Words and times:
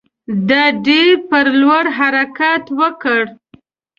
د 0.49 0.51
دیر 0.85 1.11
پر 1.29 1.45
لور 1.61 1.85
حرکت 1.97 2.63
وکړ. 2.79 3.21